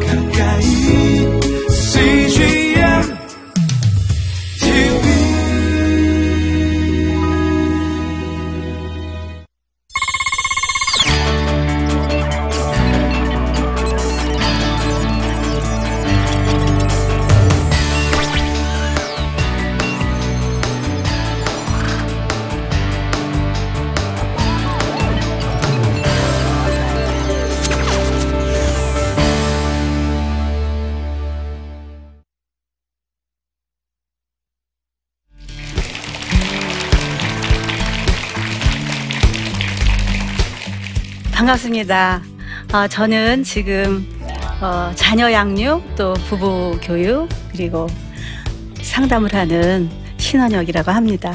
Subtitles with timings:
[0.00, 0.21] 가까
[41.72, 42.22] 반갑습니다.
[42.74, 44.06] 어, 저는 지금
[44.60, 47.86] 어, 자녀 양육 또 부부 교육 그리고
[48.82, 51.32] 상담을 하는 신원혁이라고 합니다.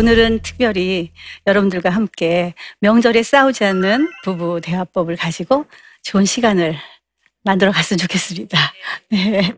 [0.00, 1.12] 오늘은 특별히
[1.46, 5.66] 여러분들과 함께 명절에 싸우지 않는 부부 대화법을 가지고
[6.02, 6.74] 좋은 시간을
[7.44, 8.58] 만들어 갔으면 좋겠습니다.
[9.10, 9.52] 네.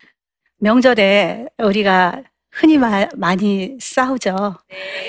[0.58, 4.58] 명절에 우리가 흔히 마, 많이 싸우죠.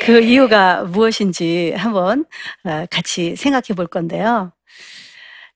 [0.03, 2.25] 그 이유가 무엇인지 한번
[2.63, 4.53] 어, 같이 생각해 볼 건데요.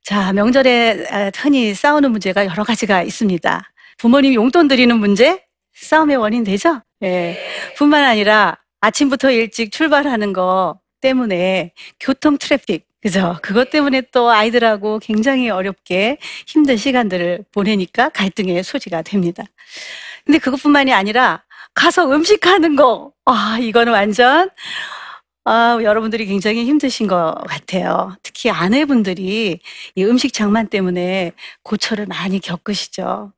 [0.01, 3.71] 자, 명절에 아, 흔히 싸우는 문제가 여러 가지가 있습니다.
[3.99, 5.43] 부모님 용돈 드리는 문제,
[5.75, 6.81] 싸움의 원인 되죠?
[7.03, 7.37] 예.
[7.77, 13.37] 뿐만 아니라 아침부터 일찍 출발하는 거 때문에 교통 트래픽, 그죠?
[13.41, 19.43] 그것 때문에 또 아이들하고 굉장히 어렵게 힘든 시간들을 보내니까 갈등의 소지가 됩니다.
[20.25, 21.43] 근데 그것뿐만이 아니라
[21.73, 24.49] 가서 음식하는 거, 아, 이거는 완전,
[25.45, 28.17] 아, 여러분들이 굉장히 힘드신 것 같아요.
[28.23, 29.59] 특히 아내분들이
[29.95, 31.31] 이 음식 장만 때문에
[31.63, 33.31] 고초를 많이 겪으시죠.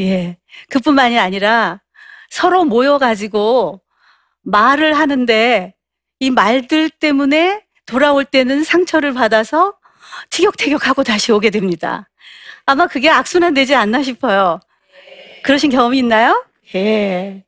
[0.00, 0.36] 예.
[0.70, 1.80] 그뿐만이 아니라
[2.30, 3.80] 서로 모여가지고
[4.50, 5.74] 말을 하는데
[6.20, 9.74] 이 말들 때문에 돌아올 때는 상처를 받아서
[10.30, 12.08] 티격태격하고 다시 오게 됩니다.
[12.66, 14.60] 아마 그게 악순환 되지 않나 싶어요.
[15.44, 16.44] 그러신 경험이 있나요?
[16.74, 17.44] 예.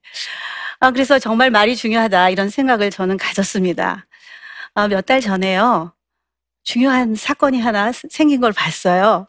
[0.80, 4.06] 아, 그래서 정말 말이 중요하다 이런 생각을 저는 가졌습니다.
[4.74, 5.94] 아, 몇 달 전에요.
[6.64, 9.28] 중요한 사건이 하나 생긴 걸 봤어요.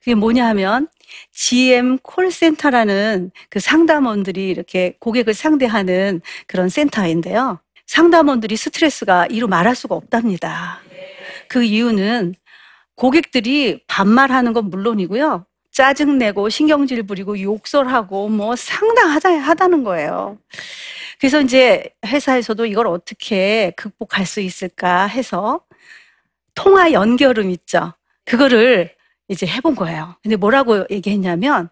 [0.00, 0.88] 그게 뭐냐 하면
[1.32, 7.60] GM 콜센터라는 그 상담원들이 이렇게 고객을 상대하는 그런 센터인데요.
[7.86, 10.80] 상담원들이 스트레스가 이루 말할 수가 없답니다.
[11.48, 12.34] 그 이유는
[12.96, 15.46] 고객들이 반말하는 건 물론이고요.
[15.70, 20.38] 짜증내고 신경질 부리고 욕설하고 뭐 상당하다는 거예요.
[21.20, 25.60] 그래서 이제 회사에서도 이걸 어떻게 극복할 수 있을까 해서
[26.54, 27.92] 통화 연결음 있죠.
[28.24, 28.95] 그거를
[29.28, 30.16] 이제 해본 거예요.
[30.22, 31.68] 근데 뭐라고 얘기했냐면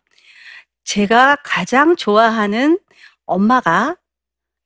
[0.84, 2.78] 제가 가장 좋아하는
[3.26, 3.96] 엄마가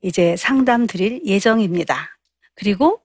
[0.03, 2.19] 이제 상담 드릴 예정입니다.
[2.54, 3.00] 그리고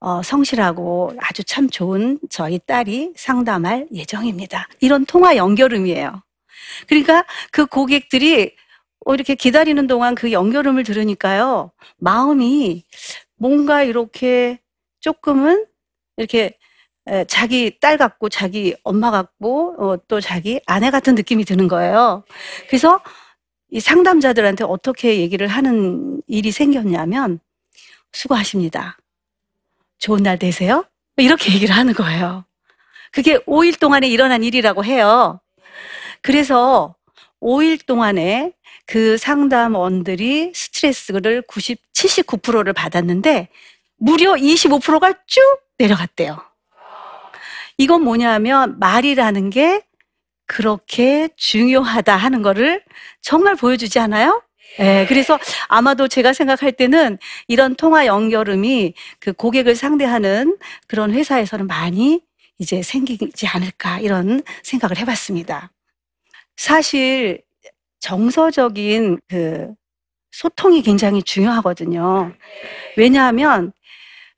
[0.00, 4.68] 어, 성실하고 아주 참 좋은 저희 딸이 상담할 예정입니다.
[4.80, 6.22] 이런 통화 연결음이에요.
[6.86, 8.54] 그러니까 그 고객들이
[9.04, 12.84] 어, 이렇게 기다리는 동안 그 연결음을 들으니까요, 마음이
[13.36, 14.60] 뭔가 이렇게
[15.00, 15.66] 조금은
[16.16, 16.56] 이렇게
[17.28, 22.24] 자기 딸 같고 자기 엄마 같고 어, 또 자기 아내 같은 느낌이 드는 거예요.
[22.68, 23.00] 그래서
[23.70, 27.40] 이 상담자들한테 어떻게 얘기를 하는 일이 생겼냐면
[28.12, 28.96] 수고하십니다.
[29.98, 30.84] 좋은 날 되세요.
[31.16, 32.44] 이렇게 얘기를 하는 거예요.
[33.12, 35.40] 그게 5일 동안에 일어난 일이라고 해요.
[36.20, 36.94] 그래서
[37.40, 38.52] 5일 동안에
[38.86, 43.48] 그 상담원들이 스트레스를 90, 79%를 받았는데
[43.96, 45.40] 무려 25%가 쭉
[45.78, 46.53] 내려갔대요.
[47.78, 49.82] 이건 뭐냐면 말이라는 게
[50.46, 52.82] 그렇게 중요하다 하는 거를
[53.22, 54.42] 정말 보여주지 않아요?
[54.78, 55.38] 네, 그래서
[55.68, 60.56] 아마도 제가 생각할 때는 이런 통화 연결음이 그 고객을 상대하는
[60.86, 62.20] 그런 회사에서는 많이
[62.58, 65.70] 이제 생기지 않을까 이런 생각을 해봤습니다.
[66.56, 67.42] 사실
[68.00, 69.72] 정서적인 그
[70.32, 72.32] 소통이 굉장히 중요하거든요.
[72.96, 73.72] 왜냐하면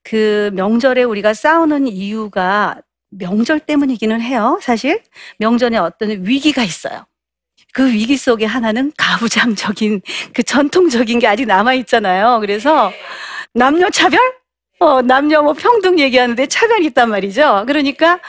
[0.03, 2.81] 그 명절에 우리가 싸우는 이유가
[3.19, 4.59] 명절 때문이기는 해요.
[4.63, 5.03] 사실
[5.39, 7.07] 명절에 어떤 위기가 있어요.
[7.73, 10.01] 그 위기 속에 하나는 가부장적인
[10.33, 12.41] 그 전통적인 게 아직 남아 있잖아요.
[12.41, 12.93] 그래서
[13.53, 14.19] 남녀 차별?
[14.79, 17.65] 어, 남녀 뭐 평등 얘기하는데 차별이 있단 말이죠.
[17.67, 18.21] 그러니까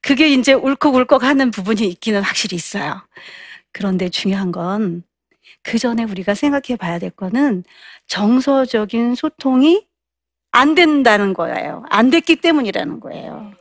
[0.00, 3.02] 그게 이제 울컥울컥 하는 부분이 있기는 확실히 있어요.
[3.72, 5.02] 그런데 중요한 건
[5.66, 7.64] 그 전에 우리가 생각해 봐야 될 거는
[8.06, 9.84] 정서적인 소통이
[10.52, 11.84] 안 된다는 거예요.
[11.90, 13.52] 안 됐기 때문이라는 거예요.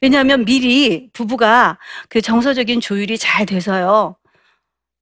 [0.00, 4.16] 왜냐하면 미리 부부가 그 정서적인 조율이 잘 돼서요.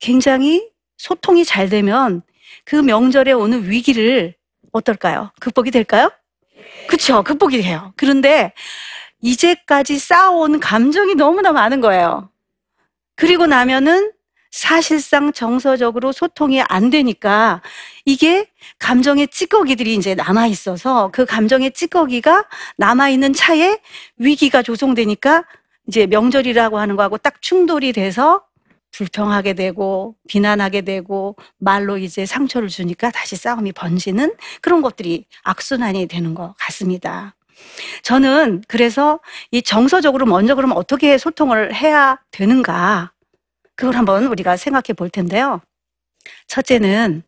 [0.00, 2.22] 굉장히 소통이 잘 되면
[2.64, 4.34] 그 명절에 오는 위기를
[4.72, 5.32] 어떨까요?
[5.40, 6.10] 극복이 될까요?
[6.88, 7.22] 그쵸.
[7.22, 7.92] 극복이 돼요.
[7.96, 8.52] 그런데
[9.20, 12.30] 이제까지 쌓아온 감정이 너무나 많은 거예요.
[13.16, 14.12] 그리고 나면은
[14.52, 17.62] 사실상 정서적으로 소통이 안 되니까
[18.04, 18.46] 이게
[18.78, 22.44] 감정의 찌꺼기들이 이제 남아 있어서 그 감정의 찌꺼기가
[22.76, 23.80] 남아 있는 차에
[24.18, 25.44] 위기가 조성되니까
[25.88, 28.44] 이제 명절이라고 하는 거하고 딱 충돌이 돼서
[28.92, 36.34] 불평하게 되고 비난하게 되고 말로 이제 상처를 주니까 다시 싸움이 번지는 그런 것들이 악순환이 되는
[36.34, 37.34] 것 같습니다.
[38.02, 39.20] 저는 그래서
[39.50, 43.12] 이 정서적으로 먼저 그러면 어떻게 소통을 해야 되는가
[43.76, 45.60] 그걸 한번 우리가 생각해 볼 텐데요.
[46.46, 47.22] 첫째는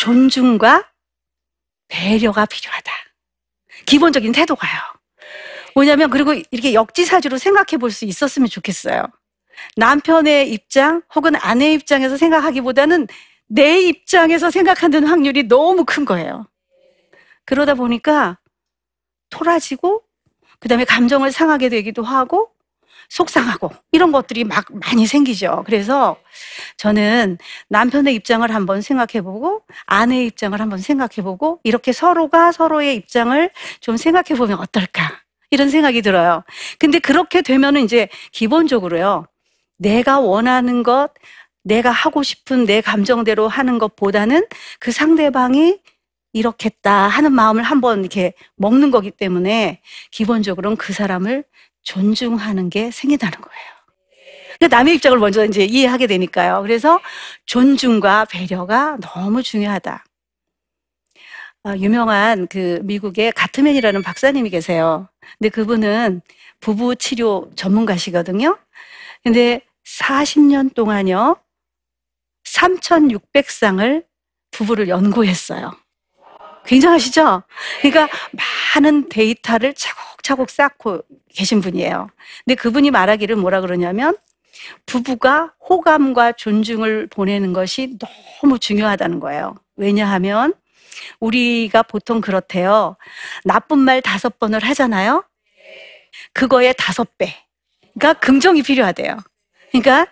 [0.00, 0.90] 존중과
[1.88, 2.92] 배려가 필요하다.
[3.86, 4.80] 기본적인 태도가요.
[5.74, 9.04] 뭐냐면 그리고 이렇게 역지사지로 생각해 볼 수 있었으면 좋겠어요.
[9.76, 13.06] 남편의 입장 혹은 아내의 입장에서 생각하기보다는
[13.46, 16.48] 내 입장에서 생각하는 확률이 너무 큰 거예요.
[17.44, 18.38] 그러다 보니까
[19.30, 20.02] 토라지고
[20.60, 22.53] 그 다음에 감정을 상하게 되기도 하고
[23.08, 25.62] 속상하고 이런 것들이 막 많이 생기죠.
[25.66, 26.16] 그래서
[26.76, 33.50] 저는 남편의 입장을 한번 생각해 보고 아내의 입장을 한번 생각해 보고 이렇게 서로가 서로의 입장을
[33.80, 35.20] 좀 생각해 보면 어떨까?
[35.50, 36.42] 이런 생각이 들어요.
[36.78, 39.26] 근데 그렇게 되면은 이제 기본적으로요.
[39.78, 41.10] 내가 원하는 것,
[41.62, 44.46] 내가 하고 싶은 내 감정대로 하는 것보다는
[44.80, 45.78] 그 상대방이
[46.32, 49.80] 이렇겠다 하는 마음을 한번 이렇게 먹는 거기 때문에
[50.10, 51.44] 기본적으로는 그 사람을
[51.84, 53.74] 존중하는 게 생긴다는 거예요.
[54.58, 56.62] 그러니까 남의 입장을 먼저 이제 이해하게 되니까요.
[56.62, 57.00] 그래서
[57.46, 60.04] 존중과 배려가 너무 중요하다.
[61.64, 65.08] 아, 유명한 그 미국의 가트맨이라는 박사님이 계세요.
[65.38, 66.20] 근데 그분은
[66.60, 68.58] 부부 치료 전문가시거든요.
[69.22, 71.36] 근데 40년 동안요,
[72.44, 74.04] 3,600쌍을
[74.50, 75.72] 부부를 연구했어요.
[76.66, 77.42] 굉장하시죠?
[77.80, 78.08] 그러니까
[78.74, 81.02] 많은 데이터를 차곡 차곡 쌓고
[81.34, 82.08] 계신 분이에요.
[82.44, 84.16] 근데 그분이 말하기를 뭐라 그러냐면
[84.86, 87.98] 부부가 호감과 존중을 보내는 것이
[88.42, 89.56] 너무 중요하다는 거예요.
[89.76, 90.54] 왜냐하면
[91.20, 92.96] 우리가 보통 그렇대요.
[93.44, 95.24] 나쁜 말 다섯 번을 하잖아요.
[96.32, 97.34] 그거의 다섯 배.
[97.94, 99.18] 그러니까 긍정이 필요하대요.
[99.72, 100.06] 그러니까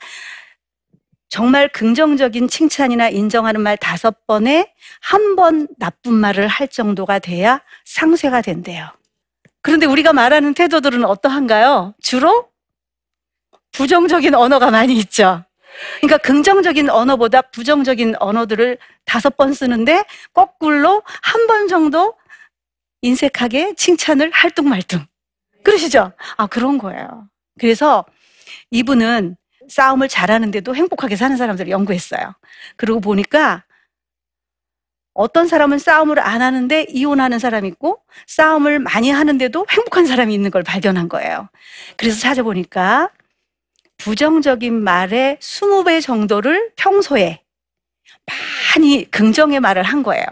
[1.30, 8.42] 정말 긍정적인 칭찬이나 인정하는 말 다섯 번에 한 번 나쁜 말을 할 정도가 돼야 상쇄가
[8.42, 8.90] 된대요.
[9.62, 11.94] 그런데 우리가 말하는 태도들은 어떠한가요?
[12.00, 12.48] 주로
[13.72, 15.44] 부정적인 언어가 많이 있죠.
[16.00, 20.04] 그러니까 긍정적인 언어보다 부정적인 언어들을 다섯 번 쓰는데
[20.34, 22.14] 거꾸로 한 번 정도
[23.02, 25.06] 인색하게 칭찬을 할뚱말뚱.
[25.64, 26.12] 그러시죠?
[26.36, 27.28] 아, 그런 거예요.
[27.58, 28.04] 그래서
[28.70, 29.36] 이분은
[29.68, 32.34] 싸움을 잘하는데도 행복하게 사는 사람들을 연구했어요.
[32.76, 33.64] 그러고 보니까
[35.14, 40.62] 어떤 사람은 싸움을 안 하는데 이혼하는 사람이 있고 싸움을 많이 하는데도 행복한 사람이 있는 걸
[40.62, 41.48] 발견한 거예요.
[41.96, 43.10] 그래서 찾아보니까
[43.98, 47.40] 부정적인 말의 20배 정도를 평소에
[48.74, 50.24] 많이 긍정의 말을 한 거예요.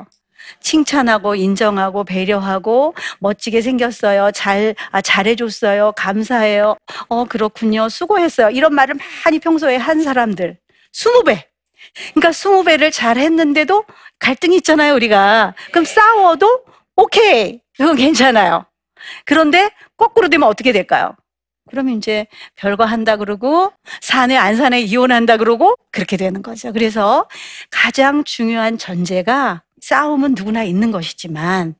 [0.60, 4.30] 칭찬하고 인정하고 배려하고 멋지게 생겼어요.
[4.32, 5.92] 잘 아, 잘해줬어요.
[5.96, 6.76] 감사해요.
[7.08, 7.88] 어 그렇군요.
[7.88, 8.50] 수고했어요.
[8.50, 10.58] 이런 말을 많이 평소에 한 사람들
[10.92, 11.49] 20배.
[12.14, 13.84] 그러니까 20배를 잘 했는데도
[14.18, 15.54] 갈등이 있잖아요, 우리가.
[15.70, 16.64] 그럼 싸워도
[16.96, 17.60] 오케이.
[17.76, 18.66] 그건 괜찮아요.
[19.24, 21.16] 그런데 거꾸로 되면 어떻게 될까요?
[21.70, 26.72] 그러면 이제 별거 한다 그러고 사내 안 사내 이혼한다 그러고 그렇게 되는 거죠.
[26.72, 27.28] 그래서
[27.70, 31.74] 가장 중요한 전제가 싸움은 누구나 있는 것이지만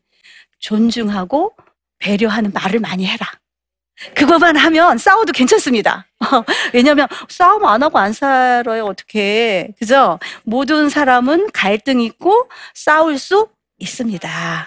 [0.61, 1.54] 존중하고
[1.99, 3.26] 배려하는 말을 많이 해라.
[4.14, 6.07] 그것만 하면 싸워도 괜찮습니다.
[6.73, 8.85] 왜냐하면 싸움 안 하고 안 살아요.
[8.87, 10.19] 어떻게 그죠?
[10.42, 14.66] 모든 사람은 갈등 있고 싸울 수 있습니다.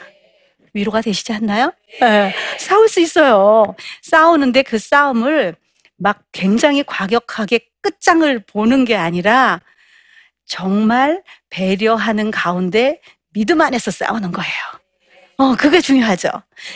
[0.74, 1.72] 위로가 되시지 않나요?
[2.02, 3.76] 네, 싸울 수 있어요.
[4.02, 5.56] 싸우는데 그 싸움을
[5.98, 9.62] 막 굉장히 과격하게 끝장을 보는 게 아니라
[10.46, 13.00] 정말 배려하는 가운데
[13.34, 14.54] 믿음 안에서 싸우는 거예요.
[15.44, 16.30] 어, 그게 중요하죠.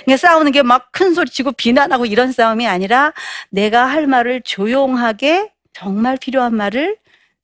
[0.05, 3.13] 그러니까 싸우는 게 막 큰 소리 치고 비난하고 이런 싸움이 아니라
[3.49, 6.97] 내가 할 말을 조용하게 정말 필요한 말을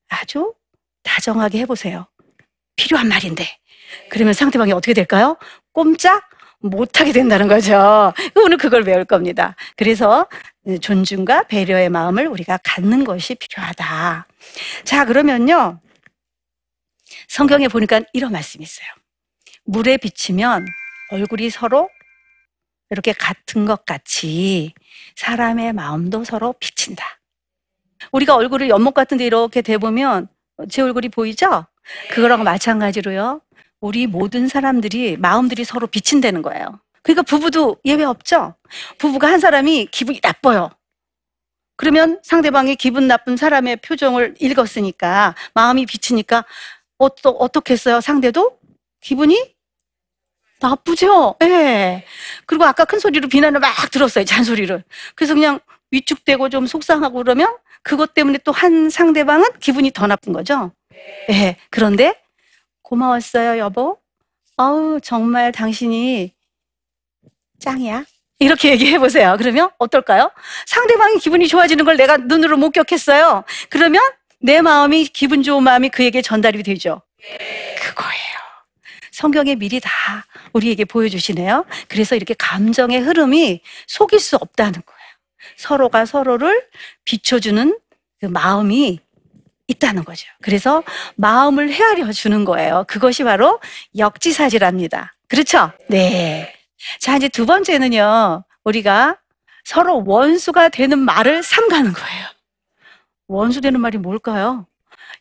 [0.10, 0.54] 아주
[1.04, 2.08] 다정하게 해보세요.
[2.76, 3.46] 필요한 말인데.
[4.10, 5.38] 그러면 상대방이 어떻게 될까요?
[5.74, 6.24] 꼼짝
[6.60, 8.14] 못하게 된다는 거죠.
[8.36, 9.56] 오늘 그걸 배울 겁니다.
[9.78, 10.28] 그래서
[10.82, 14.28] 존중과 배려의 마음을 우리가 갖는 것이 필요하다.
[14.84, 15.80] 자, 그러면요.
[17.28, 18.88] 성경에 보니까 이런 말씀이 있어요.
[19.66, 20.66] 물에 비치면
[21.14, 21.90] 얼굴이 서로
[22.90, 24.74] 이렇게 같은 것 같이
[25.16, 27.06] 사람의 마음도 서로 비친다.
[28.12, 30.28] 우리가 얼굴을 연못 같은데 이렇게 대보면
[30.70, 31.66] 제 얼굴이 보이죠?
[32.10, 33.42] 그거랑 마찬가지로요.
[33.80, 36.80] 우리 모든 사람들이 마음들이 서로 비친다는 거예요.
[37.04, 38.56] 그러니까 부부도 예외 없죠?
[38.98, 40.70] 부부가 한 사람이 기분이 나빠요.
[41.76, 46.46] 그러면 상대방이 기분 나쁜 사람의 표정을 읽었으니까 마음이 비치니까
[46.98, 48.02] 어떠, 어떻겠어요?
[48.02, 48.58] 상대도
[49.02, 49.53] 기분이
[50.68, 51.36] 나쁘죠?
[51.42, 51.46] 예.
[51.48, 52.06] 네.
[52.46, 54.26] 그리고 아까 큰 소리로 비난을 막 들었어요.
[54.26, 54.84] 잔소리를.
[55.16, 55.60] 그래서 그냥
[55.92, 60.72] 위축되고 좀 속상하고 그러면 그것 때문에 또 한 상대방은 기분이 더 나쁜 거죠.
[61.30, 61.34] 예.
[61.34, 61.58] 네.
[61.70, 62.16] 그런데
[62.82, 63.98] 고마웠어요, 여보.
[64.58, 66.32] 어우, 정말 당신이
[67.60, 68.06] 짱이야.
[68.40, 69.36] 이렇게 얘기해 보세요.
[69.38, 70.32] 그러면 어떨까요?
[70.66, 73.44] 상대방이 기분이 좋아지는 걸 내가 눈으로 목격했어요.
[73.70, 74.02] 그러면
[74.40, 77.02] 내 마음이 기분 좋은 마음이 그에게 전달이 되죠.
[77.82, 78.43] 그거예요.
[79.24, 79.90] 성경에 미리 다
[80.52, 81.66] 우리에게 보여주시네요.
[81.88, 85.02] 그래서 이렇게 감정의 흐름이 속일 수 없다는 거예요.
[85.56, 86.68] 서로가 서로를
[87.06, 87.80] 비춰주는
[88.20, 89.00] 그 마음이
[89.68, 90.28] 있다는 거죠.
[90.42, 90.84] 그래서
[91.16, 92.84] 마음을 헤아려 주는 거예요.
[92.86, 93.62] 그것이 바로
[93.98, 95.16] 역지사지랍니다.
[95.30, 95.72] 그렇죠?
[95.88, 96.54] 네.
[97.00, 98.44] 자, 이제 두 번째는요.
[98.66, 99.20] 우리가
[99.64, 102.26] 서로 원수가 되는 말을 삼가는 거예요.
[103.30, 104.68] 원수 되는 말이 뭘까요?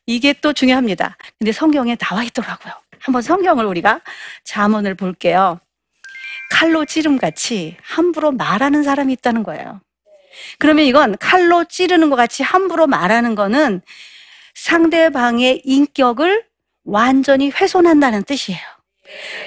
[0.06, 1.16] 이게 또 중요합니다.
[1.38, 2.81] 근데 성경에 나와 있더라고요.
[3.02, 4.00] 한번 성경을 우리가
[4.44, 5.60] 자문을 볼게요.
[6.50, 9.80] 칼로 찌름 같이 함부로 말하는 사람이 있다는 거예요.
[10.58, 13.82] 그러면 이건 칼로 찌르는 것 같이 함부로 말하는 거는
[14.54, 16.44] 상대방의 인격을
[16.84, 18.60] 완전히 훼손한다는 뜻이에요.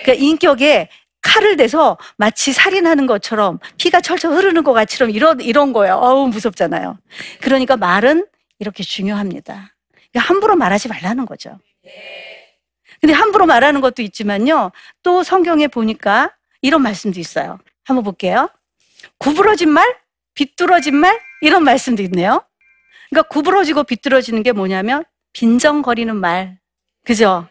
[0.03, 0.89] 그러니까 인격에
[1.21, 5.95] 칼을 대서 마치 살인하는 것처럼 피가 철철 흐르는 것 같처럼 이런 이런 거예요.
[5.95, 6.97] 어우 무섭잖아요.
[7.41, 8.27] 그러니까 말은
[8.59, 9.74] 이렇게 중요합니다.
[10.12, 11.57] 그러니까 함부로 말하지 말라는 거죠.
[13.01, 14.71] 근데 함부로 말하는 것도 있지만요.
[15.03, 17.59] 또 성경에 보니까 이런 말씀도 있어요.
[17.83, 18.49] 한번 볼게요.
[19.19, 19.97] 구부러진 말,
[20.33, 22.43] 비뚤어진 말 이런 말씀도 있네요.
[23.09, 26.57] 그러니까 구부러지고 비뚤어지는 게 뭐냐면 빈정거리는 말.
[27.05, 27.47] 그죠?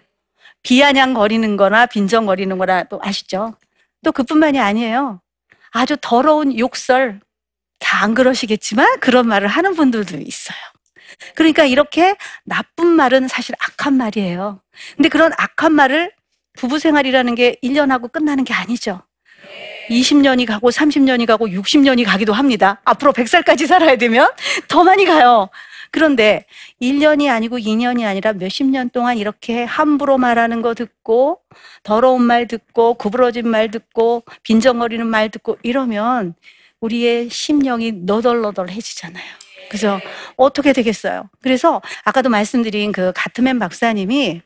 [0.62, 3.54] 비아냥거리는 거나 빈정거리는 거나 또 아시죠?
[4.02, 5.20] 또 그뿐만이 아니에요.
[5.70, 7.20] 아주 더러운 욕설.
[7.78, 10.56] 다 안 그러시겠지만 그런 말을 하는 분들도 있어요.
[11.34, 14.60] 그러니까 이렇게 나쁜 말은 사실 악한 말이에요.
[14.96, 16.12] 근데 그런 악한 말을
[16.56, 19.02] 부부 생활이라는 게 1년 하고 끝나는 게 아니죠.
[19.90, 22.80] 20년이 가고 30년이 가고 60년이 가기도 합니다.
[22.84, 24.28] 앞으로 100살까지 살아야 되면
[24.68, 25.48] 더 많이 가요.
[25.90, 26.44] 그런데
[26.82, 31.40] 1년이 아니고 2년이 아니라 몇십 년 동안 이렇게 함부로 말하는 거 듣고
[31.84, 36.34] 더러운 말 듣고 구부러진 말 듣고 빈정거리는 말 듣고 이러면
[36.80, 39.24] 우리의 심령이 너덜너덜해지잖아요.
[39.70, 40.00] 그죠?
[40.36, 41.28] 어떻게 되겠어요?
[41.40, 44.42] 그래서 아까도 말씀드린 그 가트맨 박사님이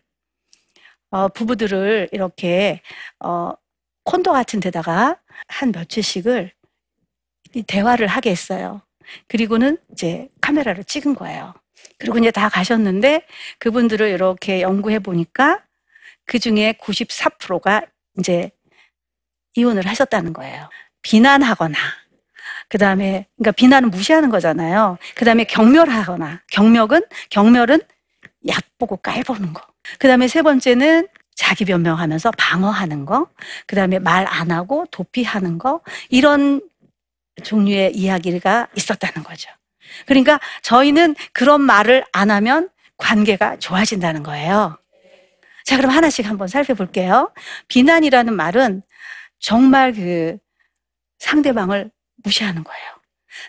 [1.10, 2.82] 어, 부부들을 이렇게
[3.20, 3.52] 어,
[4.04, 5.18] 콘도 같은 데다가
[5.48, 6.52] 한 며칠씩을
[7.66, 8.82] 대화를 하게 했어요.
[9.26, 11.54] 그리고는 이제 카메라로 찍은 거예요.
[11.98, 13.26] 그리고 이제 다 가셨는데
[13.58, 15.64] 그분들을 이렇게 연구해 보니까
[16.26, 17.82] 그 중에 94%가
[18.18, 18.50] 이제
[19.54, 20.68] 이혼을 하셨다는 거예요.
[21.02, 21.78] 비난하거나
[22.68, 24.98] 그 다음에 그러니까 비난은 무시하는 거잖아요.
[25.14, 27.80] 그 다음에 경멸하거나 경멸은 경멸은
[28.48, 29.62] 얕보고 깔보는 거.
[29.98, 33.28] 그 다음에 세 번째는 자기 변명하면서 방어하는 거.
[33.66, 35.80] 그 다음에 말 안 하고 도피하는 거.
[36.10, 36.60] 이런
[37.44, 39.50] 종류의 이야기가 있었다는 거죠.
[40.06, 44.76] 그러니까 저희는 그런 말을 안 하면 관계가 좋아진다는 거예요.
[45.64, 47.32] 자, 그럼 하나씩 한번 살펴볼게요.
[47.68, 48.82] 비난이라는 말은
[49.38, 50.36] 정말 그
[51.18, 51.90] 상대방을
[52.24, 52.98] 무시하는 거예요.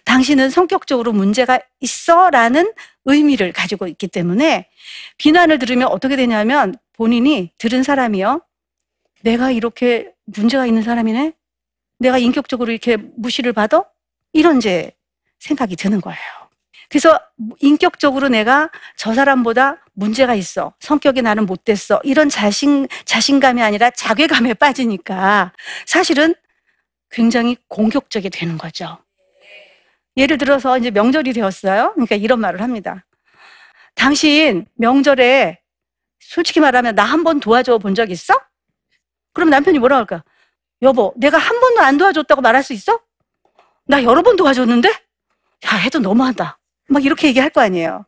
[0.05, 2.71] 당신은 성격적으로 문제가 있어 라는
[3.05, 4.69] 의미를 가지고 있기 때문에
[5.17, 8.41] 비난을 들으면 어떻게 되냐면 본인이 들은 사람이요.
[9.21, 11.33] 내가 이렇게 문제가 있는 사람이네?
[11.99, 13.83] 내가 인격적으로 이렇게 무시를 받아?
[14.33, 14.91] 이런 이제
[15.39, 16.19] 생각이 드는 거예요.
[16.89, 17.19] 그래서
[17.59, 20.73] 인격적으로 내가 저 사람보다 문제가 있어.
[20.79, 21.99] 성격이 나는 못됐어.
[22.03, 25.53] 이런 자신, 자신감이 아니라 자괴감에 빠지니까
[25.85, 26.33] 사실은
[27.11, 28.97] 굉장히 공격적이 되는 거죠.
[30.17, 31.91] 예를 들어서 이제 명절이 되었어요.
[31.93, 33.05] 그러니까 이런 말을 합니다.
[33.95, 35.59] 당신 명절에
[36.19, 38.33] 솔직히 말하면 나 한 번 도와줘 본 적 있어?
[39.33, 40.23] 그럼 남편이 뭐라 할까?
[40.81, 42.99] 여보, 내가 한 번도 안 도와줬다고 말할 수 있어?
[43.85, 44.89] 나 여러 번 도와줬는데?
[44.89, 46.59] 야, 해도 너무한다.
[46.87, 48.05] 막 이렇게 얘기할 거 아니에요.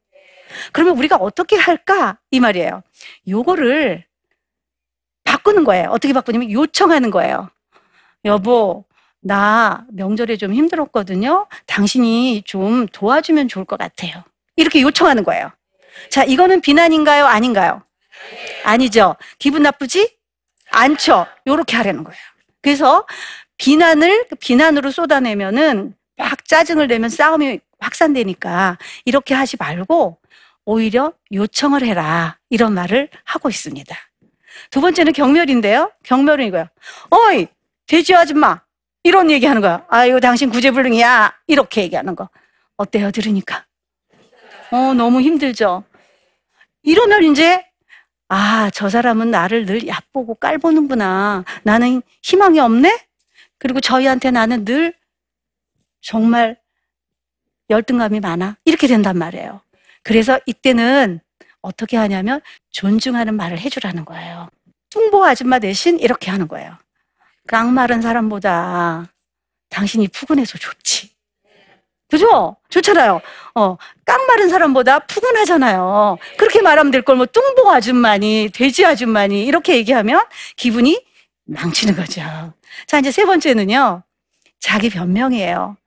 [0.73, 2.19] 그러면 우리가 어떻게 할까?
[2.31, 2.83] 이 말이에요.
[3.27, 4.05] 요거를
[5.23, 5.89] 바꾸는 거예요.
[5.91, 7.49] 어떻게 바꾸냐면 요청하는 거예요.
[8.25, 8.85] 여보,
[9.21, 11.47] 나 명절에 좀 힘들었거든요.
[11.67, 14.23] 당신이 좀 도와주면 좋을 것 같아요.
[14.55, 15.51] 이렇게 요청하는 거예요.
[16.09, 17.25] 자, 이거는 비난인가요?
[17.25, 17.83] 아닌가요?
[18.63, 19.15] 아니죠.
[19.39, 20.15] 기분 나쁘지?
[20.71, 21.27] 않죠.
[21.47, 22.19] 요렇게 하라는 거예요.
[22.61, 23.05] 그래서
[23.57, 30.17] 비난을 비난으로 쏟아내면은 막 짜증을 내면 싸움이 확산되니까 이렇게 하지 말고
[30.65, 32.37] 오히려 요청을 해라.
[32.49, 33.95] 이런 말을 하고 있습니다.
[34.69, 35.91] 두 번째는 경멸인데요.
[36.03, 36.67] 경멸은 이거예요.
[37.09, 37.47] 어이,
[37.87, 38.61] 돼지 아줌마.
[39.03, 39.85] 이런 얘기 하는 거야.
[39.89, 41.33] 아유, 당신 구제불능이야.
[41.47, 42.29] 이렇게 얘기하는 거.
[42.77, 43.11] 어때요?
[43.11, 43.65] 들으니까?
[44.71, 45.83] 어, 너무 힘들죠?
[46.83, 47.65] 이러면 이제,
[48.29, 51.43] 아, 저 사람은 나를 늘 얕보고 깔보는구나.
[51.63, 53.05] 나는 희망이 없네?
[53.57, 54.93] 그리고 저희한테 나는 늘
[56.01, 56.57] 정말
[57.69, 58.57] 열등감이 많아.
[58.65, 59.61] 이렇게 된단 말이에요.
[60.03, 61.19] 그래서 이때는
[61.61, 62.41] 어떻게 하냐면
[62.71, 64.49] 존중하는 말을 해주라는 거예요.
[64.89, 66.75] 뚱보 아줌마 대신 이렇게 하는 거예요.
[67.47, 69.05] 깡마른 사람보다
[69.69, 71.11] 당신이 푸근해서 좋지.
[72.09, 72.57] 그죠?
[72.69, 73.21] 좋잖아요.
[73.55, 76.17] 어, 깡마른 사람보다 푸근하잖아요.
[76.37, 80.21] 그렇게 말하면 될 걸 뭐 뚱보 아줌마니, 돼지 아줌마니, 이렇게 얘기하면
[80.57, 81.01] 기분이
[81.45, 82.21] 망치는 거죠.
[82.87, 84.03] 자, 이제 세 번째는요.
[84.59, 85.77] 자기 변명이에요.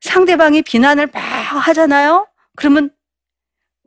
[0.00, 2.26] 상대방이 비난을 막 하잖아요.
[2.56, 2.90] 그러면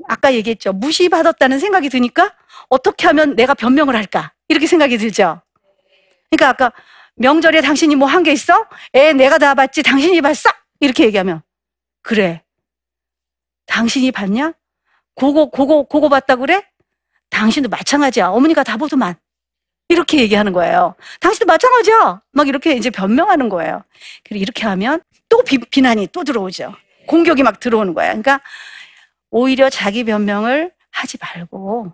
[0.07, 0.71] 아까 얘기했죠.
[0.71, 2.33] 무시받았다는 생각이 드니까
[2.69, 4.31] 어떻게 하면 내가 변명을 할까?
[4.47, 5.41] 이렇게 생각이 들죠.
[6.29, 6.71] 그러니까 아까
[7.17, 8.67] 명절에 당신이 뭐 한 게 있어?
[8.93, 10.49] 애 내가 다 봤지 당신이 봤어?
[10.79, 11.41] 이렇게 얘기하면
[12.01, 12.43] 그래.
[13.67, 14.53] 당신이 봤냐?
[15.15, 16.63] 고거 고거 고거 봤다 그래?
[17.29, 18.27] 당신도 마찬가지야.
[18.29, 19.15] 어머니가 다 보더만.
[19.89, 20.95] 이렇게 얘기하는 거예요.
[21.19, 22.21] 당신도 마찬가지야.
[22.31, 23.83] 막 이렇게 이제 변명하는 거예요.
[24.23, 26.75] 그리고 이렇게 하면 또 비, 비난이 또 들어오죠.
[27.07, 28.07] 공격이 막 들어오는 거야.
[28.07, 28.41] 그러니까
[29.29, 31.93] 오히려 자기 변명을 하지 말고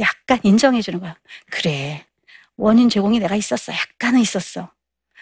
[0.00, 1.16] 약간 인정해 주는 거야.
[1.50, 2.04] 그래.
[2.56, 3.72] 원인 제공이 내가 있었어.
[3.72, 4.70] 약간은 있었어.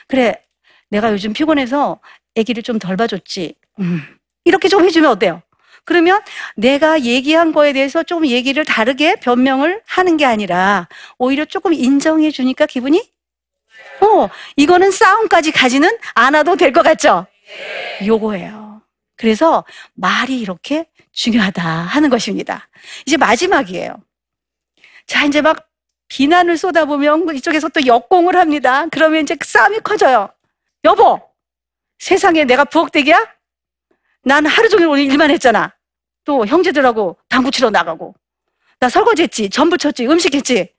[0.08, 0.42] 그래.
[0.90, 2.00] 내가 요즘 피곤해서
[2.36, 3.54] 아기를 좀 덜 봐줬지.
[3.80, 4.02] 음.
[4.44, 5.42] 이렇게 좀 해주면 어때요?
[5.84, 6.20] 그러면
[6.56, 12.66] 내가 얘기한 거에 대해서 좀 얘기를 다르게 변명을 하는 게 아니라 오히려 조금 인정해 주니까
[12.66, 13.10] 기분이
[14.00, 17.26] 어, 이거는 싸움까지 가지는 않아도 될 것 같죠?
[18.06, 18.82] 요거예요.
[19.16, 19.64] 그래서
[19.94, 22.68] 말이 이렇게 중요하다 하는 것입니다.
[23.06, 23.96] 이제 마지막이에요.
[25.06, 25.68] 자, 이제 막
[26.12, 28.84] 비난을 쏟아보면 이쪽에서 또 역공을 합니다.
[28.90, 30.28] 그러면 이제 싸움이 커져요.
[30.84, 31.18] 여보,
[31.98, 33.32] 세상에 내가 부엌대기야?
[34.24, 35.74] 난 하루 종일 오늘 일만 했잖아.
[36.24, 38.14] 또 형제들하고 당구 치러 나가고.
[38.78, 40.74] 나 설거지 했지, 전부 쳤지, 음식 했지.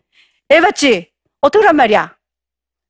[0.51, 1.11] 애 봤지?
[1.41, 2.15] 어떡란 말이야?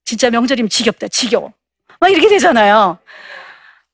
[0.04, 1.54] 진짜 명절이면 지겹다, 지겨워.
[2.02, 3.00] 막 이렇게 되잖아요.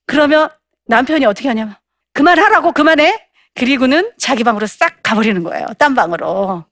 [0.08, 0.50] 그러면
[0.88, 1.76] 남편이 어떻게 하냐면,
[2.14, 3.28] 그만하라고, 그만해?
[3.54, 5.68] 그리고는 자기 방으로 싹 가버리는 거예요.
[5.78, 6.66] 딴 방으로.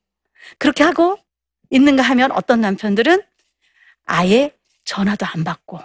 [0.58, 1.20] 그렇게 하고
[1.70, 3.22] 있는가 하면 어떤 남편들은
[4.06, 5.80] 아예 전화도 안 받고,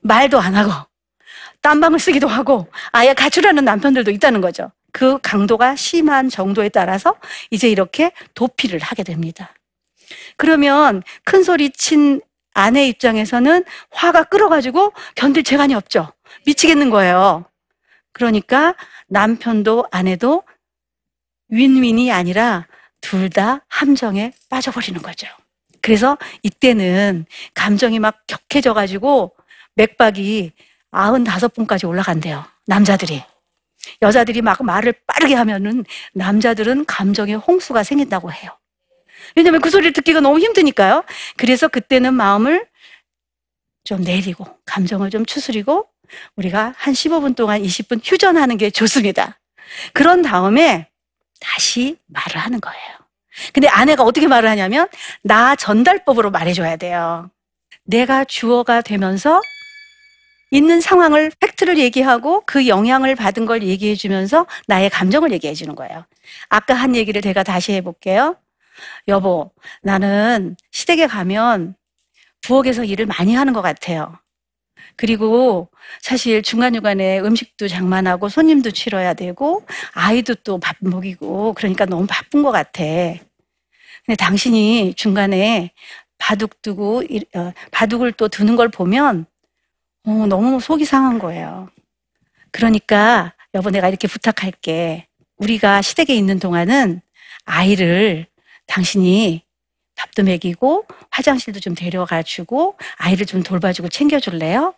[0.00, 0.72] 말도 안 하고,
[1.60, 4.70] 딴 방을 쓰기도 하고, 아예 가출하는 남편들도 있다는 거죠.
[4.92, 7.16] 그 강도가 심한 정도에 따라서
[7.50, 9.52] 이제 이렇게 도피를 하게 됩니다.
[10.36, 12.20] 그러면 큰 소리 친
[12.54, 16.12] 아내 입장에서는 화가 끓어가지고 견딜 재간이 없죠.
[16.46, 17.44] 미치겠는 거예요.
[18.12, 18.74] 그러니까
[19.08, 20.42] 남편도 아내도
[21.48, 22.66] 윈윈이 아니라
[23.06, 25.28] 둘 다 함정에 빠져버리는 거죠.
[25.80, 29.36] 그래서 이때는 감정이 막 격해져 가지고
[29.76, 30.50] 맥박이
[30.90, 32.44] 95분까지 올라간대요.
[32.66, 33.22] 남자들이.
[34.02, 38.50] 여자들이 막 말을 빠르게 하면은 남자들은 감정의 홍수가 생긴다고 해요.
[39.36, 41.04] 왜냐면 그 소리를 듣기가 너무 힘드니까요.
[41.36, 42.66] 그래서 그때는 마음을
[43.84, 45.86] 좀 내리고, 감정을 좀 추스리고,
[46.34, 49.38] 우리가 한 15분 동안 20분 휴전하는 게 좋습니다.
[49.92, 50.88] 그런 다음에
[51.40, 52.96] 다시 말을 하는 거예요.
[53.52, 54.88] 근데 아내가 어떻게 말을 하냐면,
[55.22, 57.30] 나 전달법으로 말해줘야 돼요.
[57.84, 59.40] 내가 주어가 되면서
[60.50, 66.04] 있는 상황을 팩트를 얘기하고 그 영향을 받은 걸 얘기해 주면서 나의 감정을 얘기해 주는 거예요.
[66.48, 68.36] 아까 한 얘기를 제가 다시 해 볼게요.
[69.08, 71.74] 여보, 나는 시댁에 가면
[72.42, 74.18] 부엌에서 일을 많이 하는 것 같아요.
[74.96, 75.68] 그리고
[76.00, 82.50] 사실 중간중간에 음식도 장만하고 손님도 치러야 되고 아이도 또 밥 먹이고 그러니까 너무 바쁜 것
[82.52, 82.82] 같아.
[82.82, 85.72] 근데 당신이 중간에
[86.18, 87.02] 바둑 두고
[87.34, 89.26] 어, 바둑을 또 두는 걸 보면
[90.04, 91.68] 어, 너무 속이 상한 거예요.
[92.52, 95.06] 그러니까 여보 내가 이렇게 부탁할게.
[95.38, 97.02] 우리가 시댁에 있는 동안은
[97.44, 98.26] 아이를
[98.66, 99.42] 당신이
[99.96, 104.74] 밥도 먹이고 화장실도 좀 데려가 주고 아이를 좀 돌봐주고 챙겨줄래요?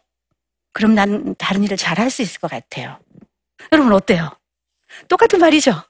[0.72, 2.98] 그럼 난 다른 일을 잘 할 수 있을 것 같아요.
[3.72, 4.30] 여러분 어때요?
[5.08, 5.82] 똑같은 말이죠.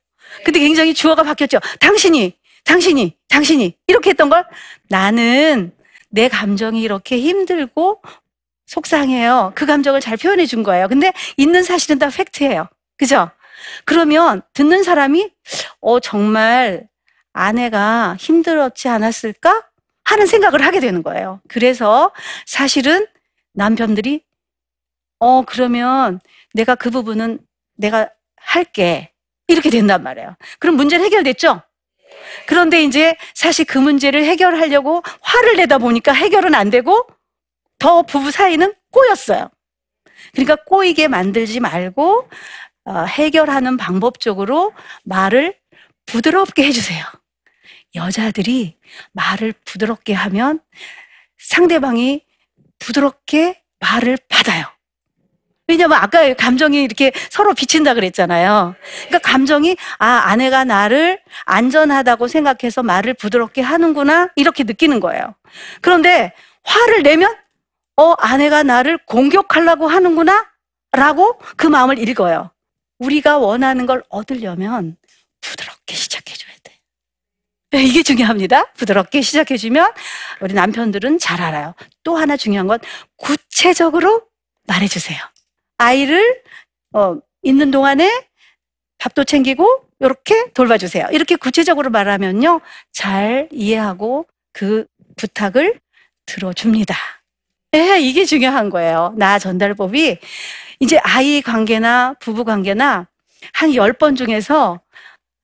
[0.45, 1.59] 근데 굉장히 주어가 바뀌었죠.
[1.81, 4.45] 당신이, 당신이, 당신이 이렇게 했던 걸
[4.89, 5.73] 나는
[6.11, 8.03] 내 감정이 이렇게 힘들고
[8.67, 9.53] 속상해요.
[9.55, 10.89] 그 감정을 잘 표현해 준 거예요.
[10.89, 12.69] 근데 있는 사실은 다 팩트예요.
[12.99, 13.31] 그죠?
[13.85, 15.31] 그러면 듣는 사람이
[15.81, 16.89] 어 정말
[17.33, 19.65] 아내가 힘들었지 않았을까
[20.05, 21.41] 하는 생각을 하게 되는 거예요.
[21.49, 22.13] 그래서
[22.47, 23.07] 사실은
[23.55, 24.23] 남편들이
[25.19, 26.21] 어 그러면
[26.55, 27.41] 내가 그 부분은
[27.77, 29.13] 내가 할게
[29.47, 30.37] 이렇게 된단 말이에요.
[30.59, 31.63] 그럼 문제는 해결됐죠?
[32.47, 37.07] 그런데 이제 사실 그 문제를 해결하려고 화를 내다 보니까 해결은 안 되고
[37.79, 39.51] 더 부부 사이는 꼬였어요.
[40.33, 42.29] 그러니까 꼬이게 만들지 말고
[42.85, 44.73] 어, 해결하는 방법 적으로
[45.05, 45.57] 말을
[46.07, 47.05] 부드럽게 해주세요.
[47.95, 48.79] 여자들이
[49.13, 50.61] 말을 부드럽게 하면
[51.39, 52.25] 상대방이
[52.79, 54.67] 부드럽게 말을 받아요.
[55.69, 58.75] 왜냐면 아까 감정이 이렇게 서로 비친다 그랬잖아요.
[59.07, 65.35] 그러니까 감정이 아 아내가 나를 안전하다고 생각해서 말을 부드럽게 하는구나 이렇게 느끼는 거예요.
[65.83, 66.33] 그런데
[66.65, 67.37] 화를 내면
[67.97, 70.47] 어 아내가 나를 공격하려고 하는구나
[70.93, 72.51] 라고 그 마음을 읽어요.
[72.99, 74.97] 우리가 원하는 걸 얻으려면
[75.43, 76.79] 부드럽게 시작해줘야 돼.
[77.73, 78.73] 네, 이게 중요합니다.
[78.73, 79.93] 부드럽게 시작해주면
[80.41, 81.75] 우리 남편들은 잘 알아요.
[82.03, 82.79] 또 하나 중요한 건
[83.17, 84.23] 구체적으로
[84.67, 85.19] 말해주세요.
[85.79, 86.43] 아이를
[86.95, 88.27] 어, 있는 동안에
[88.99, 91.09] 밥도 챙기고 이렇게 돌봐주세요.
[91.13, 92.61] 이렇게 구체적으로 말하면요,
[92.93, 94.87] 잘 이해하고 그
[95.17, 95.81] 부탁을
[96.27, 96.97] 들어줍니다.
[97.73, 99.15] 네, 이게 중요한 거예요.
[99.17, 100.19] 나 전달법이
[100.81, 103.07] 이제 아이 관계나 부부 관계나
[103.55, 104.81] 한 열 번 중에서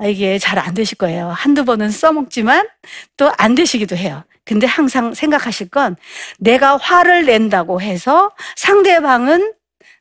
[0.04, 1.30] 이게 잘 안 되실 거예요.
[1.30, 2.68] 한두 번은 써먹지만
[3.16, 4.24] 또 안 되시기도 해요.
[4.44, 5.96] 근데 항상 생각하실 건
[6.38, 9.54] 내가 화를 낸다고 해서 상대방은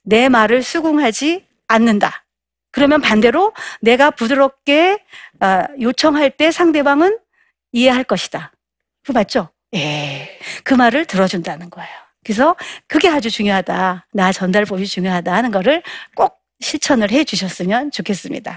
[0.03, 2.25] 내 말을 수긍하지 않는다.
[2.71, 4.99] 그러면 반대로 내가 부드럽게
[5.39, 7.19] 어, 요청할 때 상대방은
[7.71, 8.51] 이해할 것이다.
[9.05, 9.49] 그 맞죠?
[9.75, 10.39] 예.
[10.63, 11.89] 그 말을 들어준다는 거예요.
[12.23, 12.55] 그래서
[12.87, 14.07] 그게 아주 중요하다.
[14.13, 15.83] 나 전달법이 중요하다 하는 거를
[16.15, 18.55] 꼭 실천을 해 주셨으면 좋겠습니다.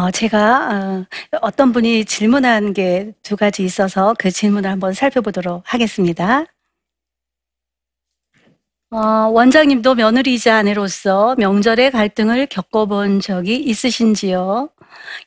[0.00, 6.44] 어, 제가 어, 어떤 분이 질문한 게 두 가지 있어서 그 질문을 한번 살펴보도록 하겠습니다.
[8.92, 8.98] 어,
[9.32, 14.70] 원장님도 며느리이자 아내로서 명절의 갈등을 겪어본 적이 있으신지요?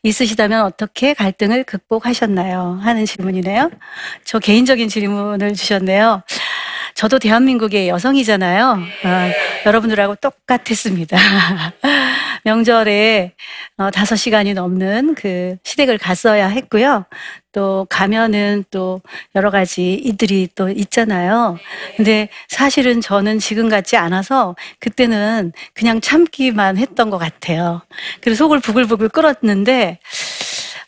[0.03, 2.79] 있으시다면 어떻게 갈등을 극복하셨나요?
[2.81, 3.71] 하는 질문이네요.
[4.25, 6.23] 저 개인적인 질문을 주셨네요.
[6.95, 8.65] 저도 대한민국의 여성이잖아요.
[9.05, 9.31] 어,
[9.65, 11.17] 여러분들하고 똑같았습니다.
[12.45, 13.33] 명절에
[13.77, 17.05] 어, 다섯 시간이 넘는 그 시댁을 갔어야 했고요.
[17.51, 19.01] 또 가면은 또
[19.35, 21.57] 여러 가지 이들이 또 있잖아요.
[21.95, 27.81] 근데 사실은 저는 지금 같지 않아서 그때는 그냥 참기만 했던 것 같아요.
[28.21, 29.99] 그래서 속을 부글부글 끓었는데,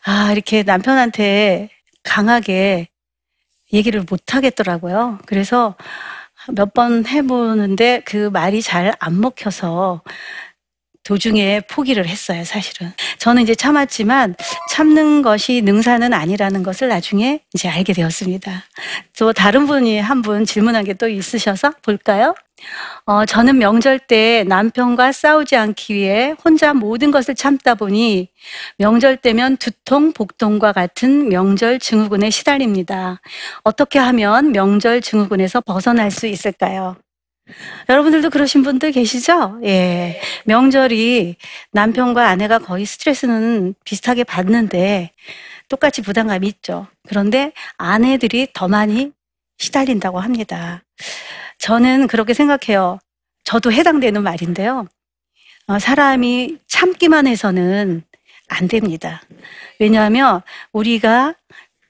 [0.06, 1.70] 아, 이렇게 남편한테
[2.04, 2.88] 강하게
[3.74, 5.20] 얘기를 못 하겠더라고요.
[5.26, 5.76] 그래서
[6.56, 10.02] 몇 번 해보는데 그 말이 잘 안 먹혀서
[11.06, 12.92] 도중에 포기를 했어요, 사실은.
[13.20, 14.36] 저는 이제 참았지만
[14.72, 18.64] 참는 것이 능사는 아니라는 것을 나중에 이제 알게 되었습니다.
[19.20, 22.34] 또 다른 분이 한 분 질문한 게 또 있으셔서 볼까요?
[23.06, 28.30] 어, 저는 명절 때 남편과 싸우지 않기 위해 혼자 모든 것을 참다 보니
[28.80, 33.22] 명절 때면 두통, 복통과 같은 명절 증후군에 시달립니다.
[33.64, 36.96] 어떻게 하면 명절 증후군에서 벗어날 수 있을까요?
[37.90, 39.60] 여러분들도 그러신 분들 계시죠?
[39.64, 40.20] 예.
[40.46, 41.36] 명절이
[41.72, 45.12] 남편과 아내가 거의 스트레스는 비슷하게 받는데
[45.70, 46.88] 똑같이 부담감이 있죠.
[47.08, 49.12] 그런데 아내들이 더 많이
[49.58, 50.84] 시달린다고 합니다.
[51.60, 53.00] 저는 그렇게 생각해요.
[53.44, 54.88] 저도 해당되는 말인데요.
[55.68, 58.04] 어, 사람이 참기만 해서는
[58.48, 59.22] 안 됩니다.
[59.80, 61.34] 왜냐하면 우리가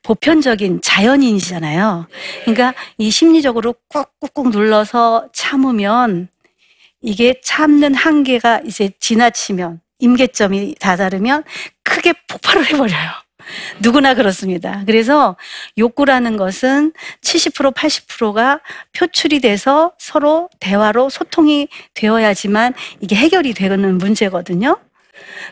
[0.05, 2.07] 보편적인 자연인이잖아요.
[2.41, 6.27] 그러니까 이 심리적으로 꾹꾹꾹 눌러서 참으면
[7.01, 11.43] 이게 참는 한계가 이제 지나치면 임계점이 다다르면
[11.83, 13.09] 크게 폭발을 해버려요.
[13.79, 14.83] 누구나 그렇습니다.
[14.85, 15.37] 그래서
[15.77, 18.59] 욕구라는 것은 70% 80%가
[18.93, 24.77] 표출이 돼서 서로 대화로 소통이 되어야지만 이게 해결이 되는 문제거든요.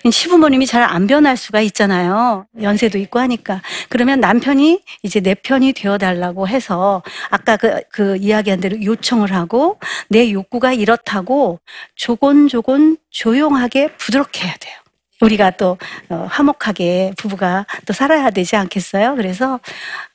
[0.10, 2.46] 시부모님이 잘 안 변할 수가 있잖아요.
[2.62, 3.62] 연세도 있고 하니까.
[3.90, 10.32] 그러면 남편이 이제 내 편이 되어달라고 해서 아까 그, 그 이야기한 대로 요청을 하고 내
[10.32, 11.60] 욕구가 이렇다고
[11.96, 14.74] 조곤조곤 조용하게 부드럽게 해야 돼요.
[15.22, 15.78] 우리가 또
[16.10, 19.16] 어, 화목하게 부부가 또 살아야 되지 않겠어요?
[19.16, 19.60] 그래서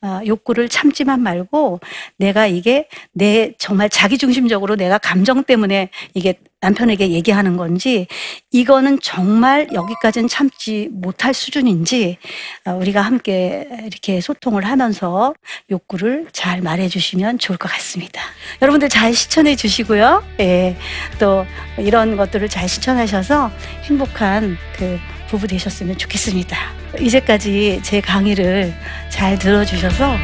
[0.03, 1.81] 어, 욕구를 참지만 말고
[2.19, 8.07] 내가 이게 내 정말 자기중심적으로 내가 감정 때문에 이게 남편에게 얘기하는 건지
[8.51, 12.19] 이거는 정말 여기까지는 참지 못할 수준인지
[12.65, 15.35] 어, 우리가 함께 이렇게 소통을 하면서
[15.71, 18.21] 욕구를 잘 말해 주시면 좋을 것 같습니다.
[18.61, 20.25] 여러분들 잘 실천해 주시고요.
[20.41, 20.77] 예,
[21.19, 21.47] 또
[21.79, 23.51] 이런 것들을 잘 실천하셔서
[23.85, 26.57] 행복한 그 부부 되셨으면 좋겠습니다.
[27.01, 28.75] 이제까지 제 강의를
[29.11, 30.17] 잘 들어주셔서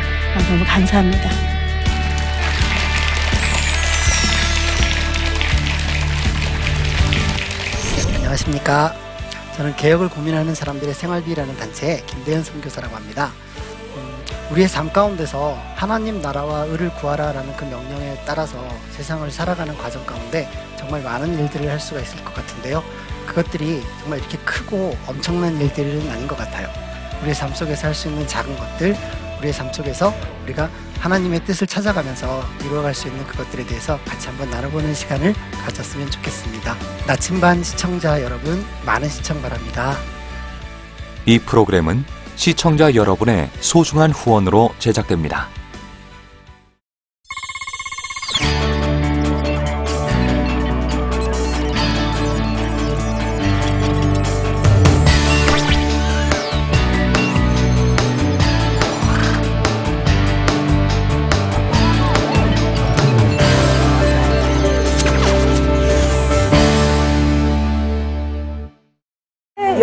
[0.49, 1.54] 너무 감사합니다.
[8.35, 8.95] 안녕하십니까.
[9.57, 13.33] 저는 개혁을 고민하는 사람들의 생활비라는 단체의 김대현 선교사라고 합니다.
[13.97, 18.57] 음, 우리의 삶 가운데서 하나님 나라와 의를 구하라라는 그 명령에 따라서
[18.91, 22.83] 세상을 살아가는 과정 가운데 정말 많은 일들을 할 수가 있을 것 같은데요.
[23.27, 26.69] 그것들이 정말 이렇게 크고 엄청난 일들은 아닌 것 같아요.
[27.21, 28.97] 우리의 삶 속에서 할 수 있는 작은 것들,
[29.39, 30.13] 우리의 삶 속에서
[30.45, 30.69] 우리가
[31.05, 36.75] 하나님의 뜻을 찾아가면서 이루어갈 수 있는 그것들에 대해서 같이 한번 나눠보는 시간을 가졌으면 좋겠습니다.
[37.07, 39.99] 나침반 시청자 여러분, 많은 시청 바랍니다.
[41.27, 45.51] 이 프로그램은 시청자 여러분의 소중한 후원으로 제작됩니다.